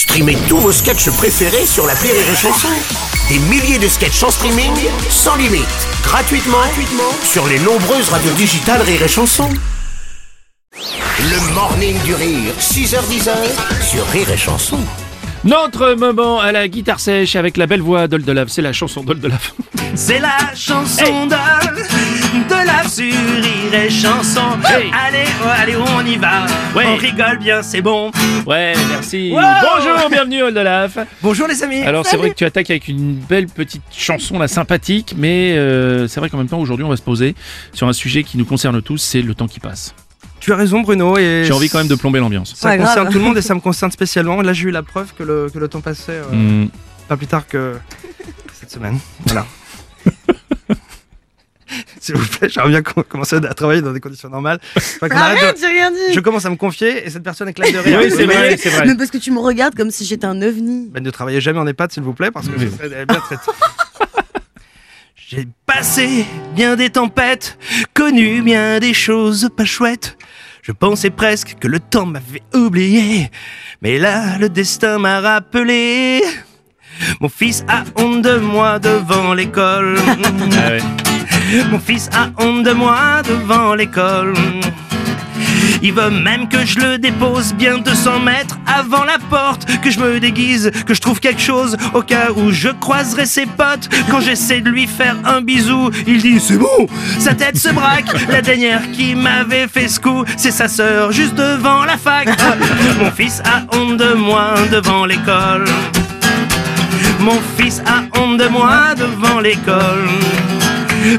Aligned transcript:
Streamez 0.00 0.38
tous 0.48 0.56
vos 0.56 0.72
sketchs 0.72 1.10
préférés 1.10 1.66
sur 1.66 1.86
la 1.86 1.92
Rire 1.92 2.14
et 2.14 2.34
Chanson. 2.34 2.68
Des 3.28 3.38
milliers 3.38 3.78
de 3.78 3.86
sketchs 3.86 4.22
en 4.22 4.30
streaming, 4.30 4.72
sans 5.10 5.36
limite, 5.36 5.66
gratuitement, 6.02 6.56
gratuitement 6.56 7.12
sur 7.22 7.46
les 7.46 7.58
nombreuses 7.58 8.08
radios 8.08 8.32
digitales 8.32 8.80
Rire 8.80 9.02
et 9.02 9.08
Chanson. 9.08 9.50
Le 10.72 11.54
morning 11.54 12.00
du 12.04 12.14
rire, 12.14 12.54
6h10 12.58 13.28
sur 13.82 14.06
Rire 14.06 14.30
et 14.30 14.38
Chanson. 14.38 14.78
Notre 15.42 15.94
moment 15.94 16.38
à 16.38 16.52
la 16.52 16.68
guitare 16.68 17.00
sèche 17.00 17.34
avec 17.34 17.56
la 17.56 17.66
belle 17.66 17.80
voix 17.80 18.08
d'Oldolaf, 18.08 18.48
c'est 18.48 18.60
la 18.60 18.74
chanson 18.74 19.02
d'Oldolaf. 19.02 19.54
C'est 19.94 20.20
la 20.20 20.36
chanson 20.54 21.26
de 21.26 21.32
la 21.32 22.88
sur 22.88 23.04
Rire 23.04 23.74
et 23.74 23.90
chanson. 23.90 24.40
Hey. 24.64 24.90
Allez, 24.92 25.24
oh, 25.42 25.48
allez, 25.48 25.76
on 25.76 26.06
y 26.06 26.16
va? 26.16 26.46
Ouais. 26.76 26.84
On 26.86 26.96
rigole 26.96 27.38
bien, 27.38 27.62
c'est 27.62 27.80
bon. 27.80 28.10
Ouais, 28.46 28.74
merci. 28.88 29.30
Wow. 29.32 29.40
Bonjour, 29.62 30.10
bienvenue 30.10 30.42
Oldolaf. 30.42 30.98
Bonjour 31.22 31.48
les 31.48 31.62
amis. 31.64 31.82
Alors 31.82 32.06
c'est 32.06 32.16
vrai 32.16 32.30
que 32.30 32.36
tu 32.36 32.44
attaques 32.44 32.70
avec 32.70 32.88
une 32.88 33.14
belle 33.14 33.46
petite 33.46 33.82
chanson 33.90 34.38
là 34.38 34.46
sympathique, 34.46 35.14
mais 35.16 35.56
euh, 35.56 36.06
c'est 36.06 36.20
vrai 36.20 36.30
qu'en 36.30 36.38
même 36.38 36.48
temps 36.48 36.60
aujourd'hui 36.60 36.84
on 36.84 36.90
va 36.90 36.96
se 36.96 37.02
poser 37.02 37.34
sur 37.72 37.88
un 37.88 37.92
sujet 37.92 38.22
qui 38.22 38.38
nous 38.38 38.44
concerne 38.44 38.80
tous, 38.82 38.98
c'est 38.98 39.22
le 39.22 39.34
temps 39.34 39.48
qui 39.48 39.60
passe. 39.60 39.94
Tu 40.40 40.52
as 40.52 40.56
raison 40.56 40.80
Bruno 40.80 41.16
et 41.18 41.44
J'ai 41.46 41.52
envie 41.52 41.68
quand 41.68 41.78
même 41.78 41.86
de 41.88 41.94
plomber 41.94 42.18
l'ambiance. 42.18 42.54
ça 42.56 42.76
concerne 42.76 43.02
grave. 43.04 43.12
tout 43.12 43.18
le 43.18 43.24
monde 43.24 43.36
et 43.38 43.42
ça 43.42 43.54
me 43.54 43.60
concerne 43.60 43.92
spécialement. 43.92 44.40
Là 44.42 44.52
j'ai 44.52 44.68
eu 44.68 44.70
la 44.70 44.82
preuve 44.82 45.12
que 45.16 45.22
le, 45.22 45.48
que 45.52 45.58
le 45.58 45.68
temps 45.68 45.80
passait 45.82 46.12
euh, 46.12 46.64
Hmm. 46.64 46.68
pas 47.08 47.16
plus 47.16 47.26
tard 47.26 47.46
que 47.46 47.74
cette 48.58 48.70
semaine. 48.70 48.98
Voilà. 49.26 49.46
S'il 52.00 52.16
vous 52.16 52.26
plaît, 52.26 52.48
j'aimerais 52.48 52.70
bien 52.70 52.82
com- 52.82 53.04
commencer 53.08 53.36
à 53.36 53.54
travailler 53.54 53.80
dans 53.82 53.92
des 53.92 54.00
conditions 54.00 54.28
normales. 54.28 54.58
Qu'on 54.98 55.08
arrête 55.10 55.56
j'ai 55.60 55.66
rien 55.66 55.90
dit. 55.92 56.12
Je 56.14 56.18
commence 56.20 56.44
à 56.44 56.50
me 56.50 56.56
confier 56.56 57.06
et 57.06 57.10
cette 57.10 57.22
personne 57.22 57.48
éclate 57.48 57.72
de 57.72 57.78
rire. 57.78 58.00
Oui, 58.02 58.10
c'est 58.10 58.24
vrai, 58.24 58.56
c'est 58.56 58.70
vrai. 58.70 58.86
Mais 58.86 58.96
parce 58.96 59.10
que 59.10 59.18
tu 59.18 59.30
me 59.30 59.38
regardes 59.38 59.76
comme 59.76 59.90
si 59.92 60.04
j'étais 60.04 60.24
un 60.26 60.40
ovni. 60.42 60.88
Ben, 60.90 61.00
ne 61.02 61.10
travaillez 61.10 61.40
jamais 61.40 61.60
en 61.60 61.66
EHPAD, 61.66 61.92
s'il 61.92 62.02
vous 62.02 62.14
plaît, 62.14 62.30
parce 62.32 62.48
que 62.48 62.58
je 62.58 62.66
serais 62.68 63.06
bien 63.06 63.20
traité. 63.20 63.42
J'ai 65.14 65.46
passé 65.64 66.24
bien 66.56 66.74
des 66.74 66.90
tempêtes, 66.90 67.56
connu 67.94 68.42
bien 68.42 68.80
des 68.80 68.94
choses 68.94 69.48
pas 69.56 69.64
chouettes. 69.64 70.16
Je 70.62 70.72
pensais 70.72 71.10
presque 71.10 71.56
que 71.58 71.68
le 71.68 71.80
temps 71.80 72.06
m'avait 72.06 72.42
oublié, 72.54 73.30
mais 73.80 73.98
là, 73.98 74.36
le 74.38 74.48
destin 74.48 74.98
m'a 74.98 75.20
rappelé. 75.20 76.22
Mon 77.20 77.28
fils 77.30 77.64
a 77.66 77.84
honte 77.96 78.22
de 78.22 78.36
moi 78.38 78.78
devant 78.78 79.32
l'école. 79.32 79.98
Ah 80.06 80.70
ouais. 80.70 81.64
Mon 81.70 81.78
fils 81.78 82.10
a 82.12 82.30
honte 82.42 82.64
de 82.64 82.72
moi 82.72 83.22
devant 83.22 83.74
l'école. 83.74 84.34
Il 85.82 85.92
veut 85.92 86.10
même 86.10 86.48
que 86.48 86.64
je 86.64 86.78
le 86.78 86.98
dépose 86.98 87.54
bien 87.54 87.78
200 87.78 88.20
mètres 88.20 88.58
avant 88.66 89.04
la 89.04 89.18
porte, 89.30 89.66
que 89.80 89.90
je 89.90 89.98
me 89.98 90.20
déguise, 90.20 90.70
que 90.86 90.94
je 90.94 91.00
trouve 91.00 91.20
quelque 91.20 91.40
chose 91.40 91.76
au 91.94 92.02
cas 92.02 92.28
où 92.36 92.50
je 92.50 92.68
croiserai 92.68 93.26
ses 93.26 93.46
potes. 93.46 93.88
Quand 94.10 94.20
j'essaie 94.20 94.60
de 94.60 94.70
lui 94.70 94.86
faire 94.86 95.16
un 95.24 95.40
bisou, 95.40 95.90
il 96.06 96.20
dit 96.20 96.40
c'est 96.40 96.58
bon, 96.58 96.86
sa 97.18 97.34
tête 97.34 97.56
se 97.56 97.70
braque. 97.70 98.06
La 98.28 98.42
dernière 98.42 98.90
qui 98.92 99.14
m'avait 99.14 99.68
fait 99.68 99.88
ce 99.88 100.00
coup, 100.00 100.24
c'est 100.36 100.50
sa 100.50 100.68
sœur 100.68 101.12
juste 101.12 101.34
devant 101.34 101.84
la 101.84 101.96
fac. 101.96 102.28
Mon 103.00 103.10
fils 103.10 103.42
a 103.44 103.76
honte 103.76 103.96
de 103.96 104.14
moi 104.14 104.54
devant 104.70 105.06
l'école. 105.06 105.64
Mon 107.20 107.40
fils 107.56 107.82
a 107.86 108.18
honte 108.18 108.38
de 108.38 108.48
moi 108.48 108.94
devant 108.96 109.40
l'école. 109.40 110.08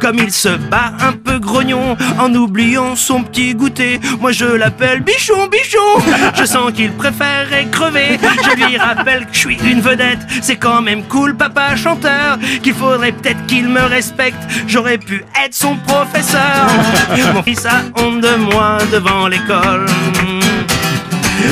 Comme 0.00 0.18
il 0.18 0.32
se 0.32 0.48
bat 0.48 0.92
un 1.00 1.12
peu 1.12 1.38
grognon 1.38 1.96
en 2.18 2.34
oubliant 2.34 2.96
son 2.96 3.22
petit 3.22 3.54
goûter. 3.54 4.00
Moi 4.20 4.32
je 4.32 4.44
l'appelle 4.44 5.00
bichon, 5.00 5.46
bichon. 5.46 6.12
Je 6.34 6.44
sens 6.44 6.72
qu'il 6.72 6.92
préférerait 6.92 7.66
crever. 7.70 8.18
Je 8.44 8.64
lui 8.64 8.76
rappelle 8.76 9.26
que 9.26 9.32
je 9.32 9.38
suis 9.38 9.58
une 9.64 9.80
vedette. 9.80 10.20
C'est 10.42 10.56
quand 10.56 10.82
même 10.82 11.02
cool, 11.04 11.36
papa 11.36 11.76
chanteur. 11.76 12.38
Qu'il 12.62 12.74
faudrait 12.74 13.12
peut-être 13.12 13.44
qu'il 13.46 13.68
me 13.68 13.82
respecte. 13.82 14.42
J'aurais 14.66 14.98
pu 14.98 15.24
être 15.44 15.54
son 15.54 15.76
professeur. 15.76 16.66
Mon 17.34 17.42
fils 17.42 17.64
a 17.66 17.82
honte 18.00 18.20
de 18.20 18.36
moi 18.36 18.78
devant 18.92 19.28
l'école. 19.28 19.86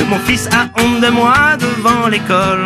Mon 0.09 0.19
fils 0.19 0.47
a 0.47 0.67
honte 0.81 1.01
de 1.01 1.09
moi 1.09 1.57
devant 1.59 2.07
l'école. 2.07 2.65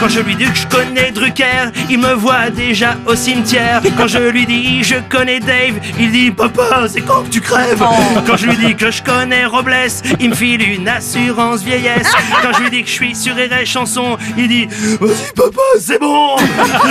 Quand 0.00 0.08
je 0.08 0.20
lui 0.20 0.34
dis 0.36 0.44
que 0.46 0.56
je 0.56 0.66
connais 0.66 1.10
Drucker, 1.10 1.70
il 1.90 1.98
me 1.98 2.12
voit 2.14 2.50
déjà 2.50 2.96
au 3.06 3.14
cimetière. 3.14 3.80
Quand 3.96 4.06
je 4.06 4.18
lui 4.18 4.46
dis 4.46 4.82
je 4.82 4.96
connais 5.08 5.40
Dave, 5.40 5.74
il 5.98 6.10
dit 6.10 6.30
papa, 6.30 6.86
c'est 6.88 7.00
quand 7.00 7.22
que 7.22 7.28
tu 7.30 7.40
crèves? 7.40 7.82
Quand 8.26 8.36
je 8.36 8.46
lui 8.46 8.56
dis 8.56 8.74
que 8.74 8.90
je 8.90 9.02
connais 9.02 9.46
Robles, 9.46 9.74
il 10.20 10.30
me 10.30 10.34
file 10.34 10.62
une 10.62 10.88
assurance 10.88 11.62
vieillesse. 11.62 12.10
Quand 12.42 12.52
je 12.56 12.62
lui 12.62 12.70
dis 12.70 12.82
que 12.82 12.88
je 12.88 12.94
suis 12.94 13.14
sur 13.14 13.34
RR 13.34 13.64
chanson, 13.64 14.16
il 14.36 14.48
dit 14.48 14.66
vas-y 15.00 15.32
papa, 15.34 15.62
c'est 15.78 16.00
bon. 16.00 16.36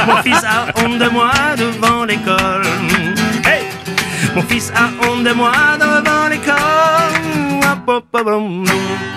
Mon 0.08 0.18
fils 0.24 0.44
a 0.44 0.66
honte 0.84 0.98
de 0.98 1.09
moi 1.09 1.32
devant 1.58 2.06
l'école. 2.06 2.64
Hey 3.46 3.64
Mon 4.36 4.42
fils 4.44 4.72
a 4.76 4.90
honte 5.08 5.24
de 5.24 5.34
moi 5.34 5.52
devant 5.80 6.28
l'école. 6.30 6.53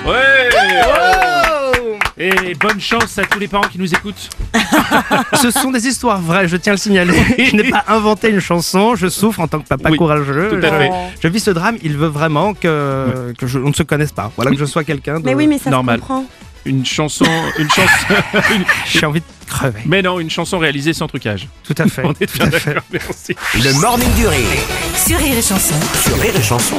Ouais. 0.06 1.15
Et 2.18 2.54
bonne 2.54 2.80
chance 2.80 3.18
à 3.18 3.24
tous 3.24 3.38
les 3.38 3.46
parents 3.46 3.68
qui 3.68 3.78
nous 3.78 3.92
écoutent. 3.92 4.30
Ce 5.40 5.50
sont 5.50 5.70
des 5.70 5.86
histoires 5.86 6.20
vraies, 6.20 6.48
je 6.48 6.56
tiens 6.56 6.72
à 6.72 6.76
le 6.76 6.80
signaler. 6.80 7.12
Je 7.38 7.54
n'ai 7.54 7.70
pas 7.70 7.84
inventé 7.88 8.30
une 8.30 8.40
chanson, 8.40 8.94
je 8.96 9.06
souffre 9.08 9.40
en 9.40 9.48
tant 9.48 9.60
que 9.60 9.66
papa 9.68 9.90
Oui, 9.90 9.98
courageux. 9.98 10.48
tout 10.58 10.66
à 10.66 10.70
fait. 10.78 10.90
Je 11.22 11.28
vis 11.28 11.40
ce 11.40 11.50
drame, 11.50 11.76
il 11.82 11.96
veut 11.96 12.06
vraiment 12.08 12.54
que, 12.54 13.34
que 13.38 13.46
je, 13.46 13.58
on 13.58 13.68
ne 13.68 13.74
se 13.74 13.82
connaisse 13.82 14.12
pas. 14.12 14.32
Voilà, 14.36 14.50
que 14.52 14.56
je 14.56 14.64
sois 14.64 14.82
quelqu'un 14.82 15.20
de... 15.20 15.26
Mais 15.26 15.34
oui, 15.34 15.46
mais 15.46 15.58
ça 15.58 15.68
Normal. 15.68 15.96
se 15.96 16.00
comprend. 16.00 16.24
Une 16.64 16.84
chanson, 16.86 17.26
une 17.58 17.68
chanson, 17.70 18.14
une- 18.54 18.64
J'ai 18.86 19.04
envie 19.06 19.20
de 19.20 19.26
crever. 19.46 19.80
mais 19.84 20.00
non, 20.02 20.18
une 20.18 20.30
chanson 20.30 20.58
réalisée 20.58 20.94
sans 20.94 21.06
trucage. 21.08 21.48
Tout 21.64 21.74
à 21.78 21.86
fait. 21.86 22.02
On 22.04 22.12
est 22.12 22.26
tout 22.26 22.38
bien 22.38 22.46
à 22.48 22.50
fait. 22.58 22.70
d'accord, 22.70 22.82
merci. 22.92 23.36
Le 23.54 23.72
morning 23.80 24.12
du 24.14 24.26
rire 24.26 24.40
Sur 25.06 25.18
Rire 25.18 25.36
et 25.36 25.42
Chanson. 25.42 25.74
sur 26.02 26.18
Rire 26.18 26.34
et 26.34 26.42
Chanson. 26.42 26.76